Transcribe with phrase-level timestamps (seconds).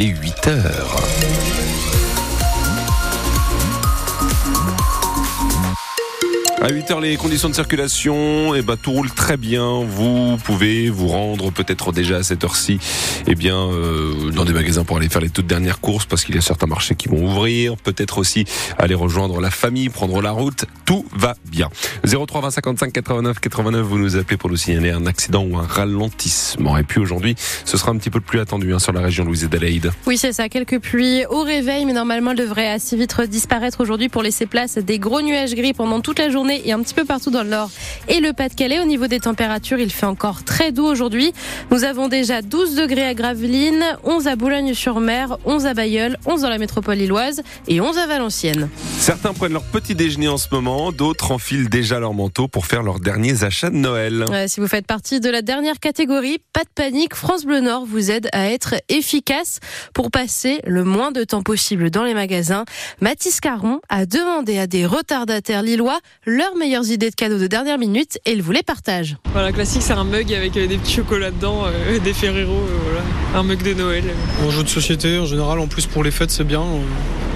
[0.00, 0.96] il est 8 heures.
[6.60, 9.84] À 8h, les conditions de circulation, eh ben, tout roule très bien.
[9.84, 12.80] Vous pouvez vous rendre peut-être déjà à cette heure-ci
[13.28, 16.34] eh bien, euh, dans des magasins pour aller faire les toutes dernières courses parce qu'il
[16.34, 17.76] y a certains marchés qui vont ouvrir.
[17.76, 18.44] Peut-être aussi
[18.76, 20.64] aller rejoindre la famille, prendre la route.
[20.84, 21.68] Tout va bien.
[22.04, 25.66] 03 20 55 89 89, vous nous appelez pour nous signaler un accident ou un
[25.66, 26.76] ralentissement.
[26.76, 29.44] Et puis aujourd'hui, ce sera un petit peu plus attendu hein, sur la région Louise
[29.44, 29.92] Adelaide.
[30.06, 30.48] Oui, c'est ça.
[30.48, 34.76] Quelques pluies au réveil, mais normalement, elles devraient assez vite disparaître aujourd'hui pour laisser place
[34.76, 37.42] à des gros nuages gris pendant toute la journée et un petit peu partout dans
[37.42, 37.70] le nord
[38.08, 38.80] et le Pas-de-Calais.
[38.80, 41.32] Au niveau des températures, il fait encore très doux aujourd'hui.
[41.70, 46.48] Nous avons déjà 12 degrés à Gravelines, 11 à Boulogne-sur-Mer, 11 à Bayeul, 11 dans
[46.48, 48.68] la métropole lilloise et 11 à Valenciennes.
[48.98, 52.82] Certains prennent leur petit déjeuner en ce moment, d'autres enfilent déjà leur manteau pour faire
[52.82, 54.24] leurs derniers achats de Noël.
[54.46, 58.10] si vous faites partie de la dernière catégorie, pas de panique, France Bleu Nord vous
[58.10, 59.60] aide à être efficace
[59.94, 62.64] pour passer le moins de temps possible dans les magasins.
[63.00, 65.98] Mathis Caron a demandé à des retardataires lillois
[66.38, 69.16] leurs meilleures idées de cadeaux de dernière minute et il vous les partage.
[69.32, 72.78] Voilà, classique, c'est un mug avec euh, des petits chocolats dedans, euh, des Ferrero, euh,
[72.84, 73.40] voilà.
[73.40, 74.04] un mug de Noël.
[74.46, 76.62] Un jeu de société, en général, en plus pour les fêtes, c'est bien.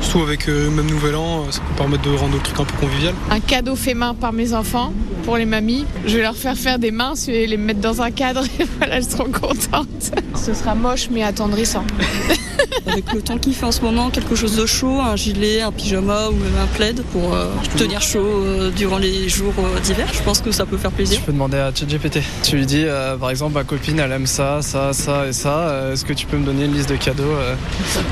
[0.00, 2.76] Surtout avec le même nouvel an, ça peut permettre de rendre le truc un peu
[2.76, 3.12] convivial.
[3.30, 4.92] Un cadeau fait main par mes enfants,
[5.24, 5.84] pour les mamies.
[6.06, 8.96] Je vais leur faire faire des mains et les mettre dans un cadre et voilà,
[8.96, 10.12] elles seront contentes.
[10.36, 11.84] Ce sera moche mais attendrissant.
[12.86, 15.72] Avec le temps qu'il fait en ce moment, quelque chose de chaud, un gilet, un
[15.72, 17.36] pyjama ou même un plaid pour
[17.76, 20.06] tenir chaud durant les jours d'hiver.
[20.12, 21.18] Je pense que ça peut faire plaisir.
[21.20, 22.20] Je peux demander à ChatGPT.
[22.42, 22.84] Tu lui dis,
[23.20, 25.90] par exemple, ma copine, elle aime ça, ça, ça et ça.
[25.92, 27.34] Est-ce que tu peux me donner une liste de cadeaux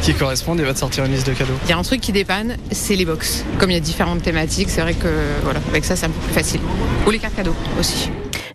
[0.02, 1.54] qui correspondent Il va te sortir une liste de cadeaux?
[1.64, 3.44] Il y a un truc qui dépanne, c'est les box.
[3.58, 5.08] Comme il y a différentes thématiques, c'est vrai que
[5.42, 6.60] voilà, avec ça, c'est un peu plus facile.
[7.06, 8.10] Ou les cartes cadeaux aussi.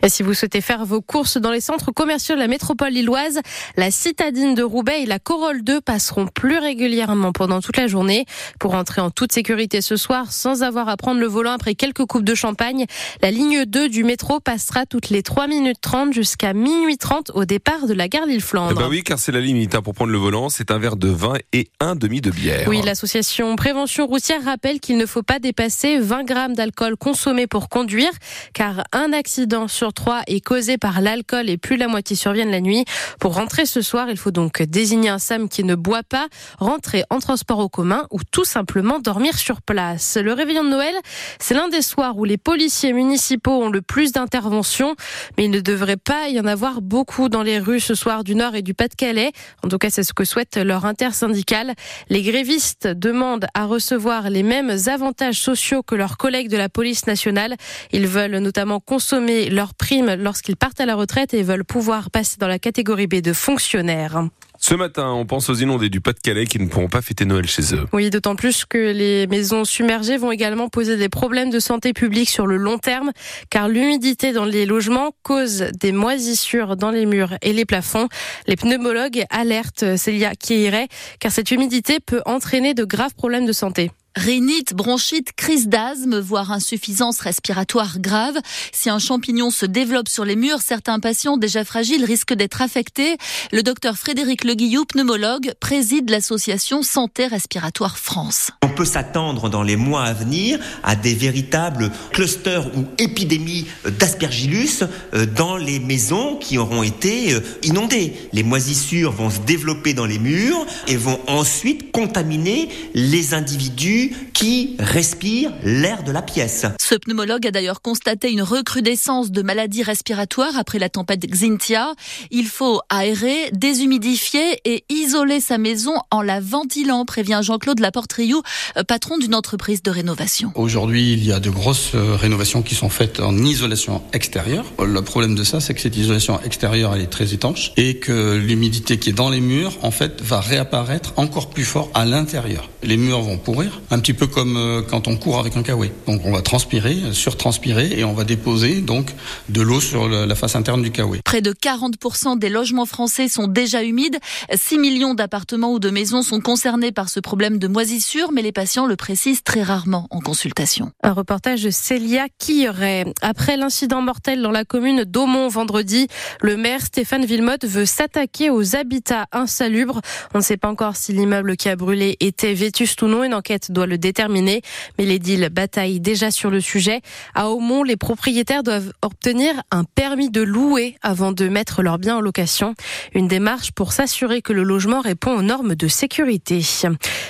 [0.07, 3.39] Si vous souhaitez faire vos courses dans les centres commerciaux de la métropole lilloise,
[3.75, 8.25] la citadine de Roubaix et la Corolle 2 passeront plus régulièrement pendant toute la journée.
[8.59, 12.05] Pour entrer en toute sécurité ce soir, sans avoir à prendre le volant après quelques
[12.05, 12.85] coupes de champagne,
[13.23, 17.45] la ligne 2 du métro passera toutes les 3 minutes 30 jusqu'à minuit 30 au
[17.45, 18.75] départ de la gare Lille-Flandre.
[18.75, 20.49] bah oui, car c'est la limite hein, pour prendre le volant.
[20.49, 22.67] C'est un verre de vin et un demi de bière.
[22.67, 27.69] Oui, l'association Prévention routière rappelle qu'il ne faut pas dépasser 20 grammes d'alcool consommé pour
[27.69, 28.11] conduire,
[28.53, 32.61] car un accident sur 3 est causé par l'alcool et plus la moitié surviennent la
[32.61, 32.85] nuit.
[33.19, 36.27] Pour rentrer ce soir, il faut donc désigner un SAM qui ne boit pas,
[36.59, 40.17] rentrer en transport au commun ou tout simplement dormir sur place.
[40.21, 40.93] Le réveillon de Noël,
[41.39, 44.95] c'est l'un des soirs où les policiers municipaux ont le plus d'interventions,
[45.37, 48.35] mais il ne devrait pas y en avoir beaucoup dans les rues ce soir du
[48.35, 49.31] Nord et du Pas-de-Calais.
[49.63, 51.73] En tout cas, c'est ce que souhaite leur intersyndicale.
[52.09, 57.07] Les grévistes demandent à recevoir les mêmes avantages sociaux que leurs collègues de la police
[57.07, 57.55] nationale.
[57.91, 62.37] Ils veulent notamment consommer leurs primes lorsqu'ils partent à la retraite et veulent pouvoir passer
[62.39, 64.23] dans la catégorie B de fonctionnaires.
[64.57, 67.75] Ce matin, on pense aux inondés du Pas-de-Calais qui ne pourront pas fêter Noël chez
[67.75, 67.85] eux.
[67.93, 72.29] Oui, d'autant plus que les maisons submergées vont également poser des problèmes de santé publique
[72.29, 73.11] sur le long terme,
[73.51, 78.07] car l'humidité dans les logements cause des moisissures dans les murs et les plafonds.
[78.47, 80.87] Les pneumologues alertent Célia irait,
[81.19, 83.91] car cette humidité peut entraîner de graves problèmes de santé.
[84.15, 88.37] Rhinite, bronchite, crise d'asthme, voire insuffisance respiratoire grave.
[88.71, 93.17] Si un champignon se développe sur les murs, certains patients déjà fragiles risquent d'être affectés.
[93.51, 98.51] Le docteur Frédéric Leguillou, pneumologue, préside l'association Santé Respiratoire France.
[98.63, 103.67] On peut s'attendre dans les mois à venir à des véritables clusters ou épidémies
[103.99, 104.83] d'aspergillus
[105.13, 108.13] euh, dans les maisons qui auront été euh, inondées.
[108.31, 114.75] Les moisissures vont se développer dans les murs et vont ensuite contaminer les individus qui
[114.79, 116.65] respire l'air de la pièce.
[116.79, 121.93] Ce pneumologue a d'ailleurs constaté une recrudescence de maladies respiratoires après la tempête Xintia.
[122.31, 128.41] Il faut aérer, déshumidifier et isoler sa maison en la ventilant, prévient Jean-Claude Laportriou,
[128.77, 130.51] euh, patron d'une entreprise de rénovation.
[130.55, 134.65] Aujourd'hui, il y a de grosses euh, rénovations qui sont faites en isolation extérieure.
[134.83, 138.35] Le problème de ça, c'est que cette isolation extérieure, elle est très étanche et que
[138.37, 142.69] l'humidité qui est dans les murs, en fait, va réapparaître encore plus fort à l'intérieur.
[142.83, 145.91] Les murs vont pourrir, un petit peu comme euh, quand on court avec un kawaii.
[146.05, 149.13] Donc on va transpirer, surtranspirer et on va déposer donc
[149.47, 151.21] de l'eau sur la face interne du kawaii.
[151.23, 154.17] Près de 40% des logements français sont déjà humides.
[154.53, 158.51] 6 millions d'appartements ou de maisons sont concernés par ce problème de moisissure, mais les
[158.51, 160.91] patients le précisent très rarement en consultation.
[161.01, 163.05] Un reportage de Célia Quilleret.
[163.21, 166.07] Après l'incident mortel dans la commune d'Aumont vendredi,
[166.41, 170.01] le maire Stéphane Villemotte veut s'attaquer aux habitats insalubres.
[170.33, 173.23] On ne sait pas encore si l'immeuble qui a brûlé était vétuste ou non.
[173.23, 174.61] Une enquête doit le déterminer.
[174.97, 177.01] Mais les deals bataillent déjà sur le sujet.
[177.33, 182.17] À Aumont, les propriétaires doivent obtenir un permis de louer avant de mettre leurs biens
[182.17, 182.75] en location.
[183.13, 186.61] Une démarche pour s'assurer que le logement répond aux normes de sécurité.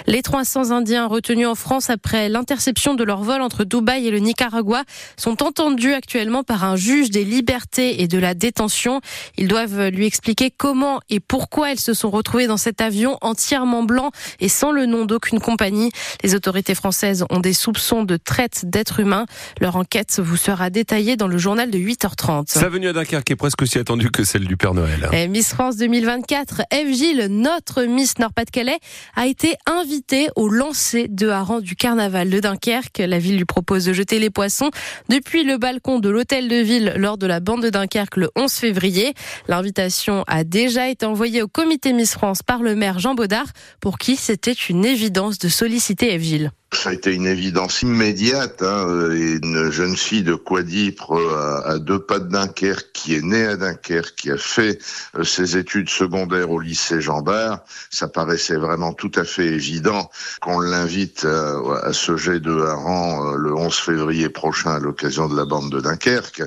[0.08, 4.20] Les 300 Indiens retenus en France après l'interception de leur vol entre Dubaï et le
[4.20, 4.84] Nicaragua
[5.18, 9.02] sont entendus actuellement par un juge des libertés et de la détention.
[9.38, 13.84] Ils doivent lui expliquer comment et pourquoi ils se sont retrouvés dans cet avion entièrement
[13.84, 15.92] blanc et sans le nom d'aucune compagnie.
[16.24, 19.26] Les autorités françaises ont des soupçons de traite d'êtres humains.
[19.60, 22.46] Leur enquête vous sera détaillée dans le journal de 8h30.
[22.50, 25.10] Sa venue à Dunkerque est presque aussi attendue que celle du Père Noël.
[25.14, 28.78] Et Miss France 2024, Eve Gilles, notre Miss Nord-Pas-de-Calais,
[29.16, 33.00] a été invitée au lancer de harangue du carnaval de Dunkerque.
[33.00, 34.70] La ville lui propose de jeter les poissons
[35.10, 38.52] depuis le balcon de l'hôtel de ville lors de la bande de Dunkerque le 11
[38.52, 39.14] février.
[39.48, 43.48] L'invitation a déjà été envoyée au comité Miss France par le maire Jean Baudard,
[43.80, 46.52] pour qui c'était une évidence de solliciter Eve Gilles.
[46.76, 48.62] Ça a été une évidence immédiate.
[48.62, 53.46] Hein, une jeune fille de Quadipre à, à, deux pas de Dunkerque, qui est née
[53.46, 54.80] à Dunkerque, qui a fait
[55.18, 60.10] euh, ses études secondaires au lycée Jean Bart, ça paraissait vraiment tout à fait évident
[60.42, 65.36] qu'on l'invite à, à, ce jet de euh, le 11 février prochain à l'occasion de
[65.36, 66.44] la bande de Dunkerque.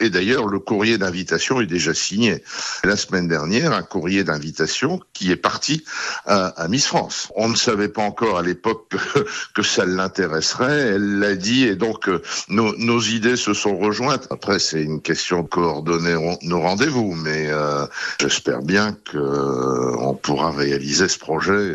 [0.00, 2.42] Et d'ailleurs, le courrier d'invitation est déjà signé.
[2.84, 5.84] La semaine dernière, un courrier d'invitation qui est parti
[6.26, 7.28] à, Miss France.
[7.36, 10.94] On ne savait pas encore à l'époque que, que ça l'intéresserait.
[10.94, 14.26] Elle l'a dit et donc euh, nos, idées se sont rejointes.
[14.30, 17.86] Après, c'est une question de coordonner nos rendez-vous, mais euh,
[18.20, 21.74] j'espère bien que euh, pourra réaliser ce projet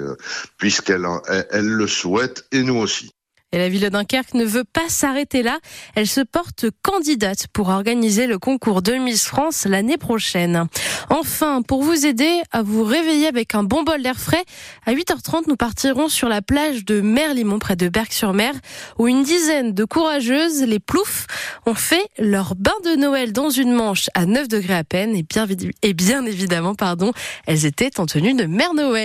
[0.57, 3.12] puisqu'elle elle, elle le souhaite et nous aussi.
[3.53, 5.59] Et la ville de Dunkerque ne veut pas s'arrêter là.
[5.93, 10.65] Elle se porte candidate pour organiser le concours de Miss France l'année prochaine.
[11.11, 14.43] Enfin, pour vous aider à vous réveiller avec un bon bol d'air frais,
[14.87, 18.53] à 8h30, nous partirons sur la plage de Merlimont, près de Berck-sur-Mer,
[18.97, 21.27] où une dizaine de courageuses, les ploufs,
[21.67, 25.15] ont fait leur bain de Noël dans une manche à 9 degrés à peine.
[25.15, 27.11] Et bien, évidemment, pardon,
[27.45, 29.01] elles étaient en tenue de Mère Noël.